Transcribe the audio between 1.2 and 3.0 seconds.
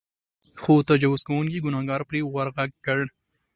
کوونکي ګنهکار پرې ورغږ کړ.